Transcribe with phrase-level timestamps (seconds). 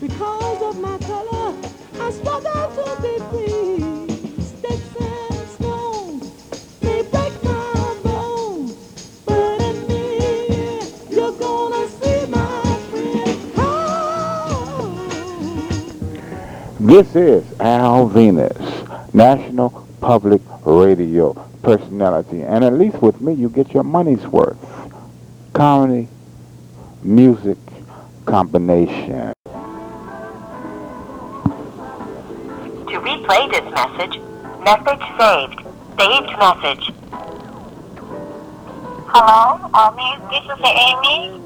[0.00, 1.54] Because of my color,
[2.00, 4.04] I struggle to be free.
[16.94, 18.56] This is Al Venus,
[19.12, 22.42] National Public Radio personality.
[22.42, 24.58] And at least with me, you get your money's worth.
[25.54, 26.06] Comedy,
[27.02, 27.58] music,
[28.24, 29.32] combination.
[32.88, 34.20] To replay this message,
[34.64, 35.60] message saved.
[35.98, 36.92] Saved message.
[39.12, 41.40] Hello, uh, miss, this is Amy.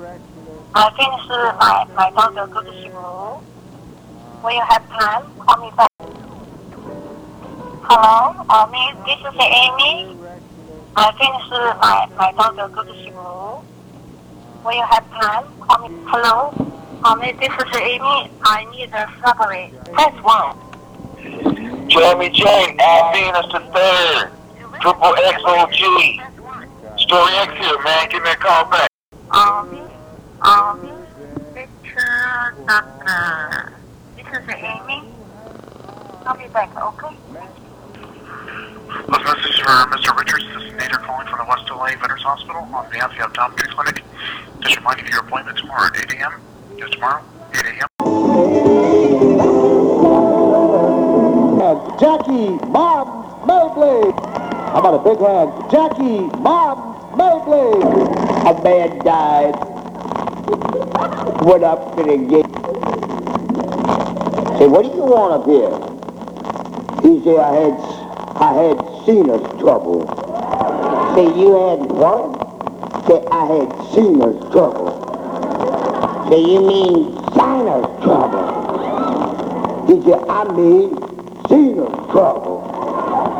[0.75, 1.29] I finished
[1.59, 3.43] my, my daughter go to school.
[4.41, 5.93] When you have time, call me back.
[7.83, 10.17] Hello, uh, miss, this is Amy.
[10.97, 11.51] I finished
[11.81, 13.65] my, my daughter go to school.
[14.63, 15.95] When you have time, call me.
[16.07, 16.68] Hello,
[17.21, 18.31] miss, this is Amy.
[18.43, 19.73] I need a strawberry.
[19.93, 21.89] Press 1.
[21.89, 24.31] Jamie Jane, Al Venus the third.
[24.81, 25.79] Triple XOG.
[26.99, 28.09] Story X here, man.
[28.11, 28.89] Give me a call back.
[29.31, 29.91] Um,
[30.43, 30.91] um,
[31.55, 33.73] Victor Doctor.
[34.17, 35.03] This is Amy.
[36.27, 37.17] I'll be back, okay?
[38.89, 40.17] This message for Mr.
[40.17, 40.45] Richards.
[40.55, 43.69] This is Nader calling from the West LA Veterans Hospital on behalf of the Optometry
[43.69, 44.05] Clinic.
[44.61, 46.41] Just reminding you of your appointment tomorrow at 8 a.m.
[46.79, 47.89] Yes, tomorrow, 8 a.m.
[51.99, 53.09] Jackie Bob
[53.45, 54.13] Mobley.
[54.13, 55.51] How about a big hand?
[55.73, 56.79] Jackie Bob
[57.17, 57.83] Mobley.
[58.49, 59.57] A man died.
[61.43, 62.47] Went up to the gate.
[64.59, 65.75] Say, what do you want up here?
[67.03, 67.75] He said, I had,
[68.39, 70.07] I had sinus trouble.
[71.17, 72.39] Say, you had what?
[73.09, 74.88] Say, I had sinus trouble.
[76.29, 78.45] Say, you mean sinus trouble?
[79.87, 80.95] He said, I mean
[81.49, 82.59] sinus trouble.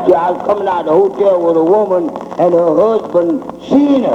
[0.07, 4.05] See, I was coming out of the hotel with a woman and her husband seen.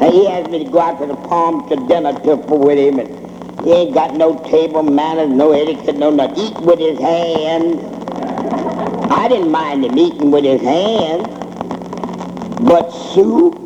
[0.00, 3.00] And he asked me to go out to the Palm to dinner to, with him.
[3.00, 6.38] And he ain't got no table manners, no etiquette, no nothing.
[6.38, 7.80] Eat with his hand.
[9.12, 11.26] I didn't mind him eating with his hand.
[12.64, 13.58] But soup?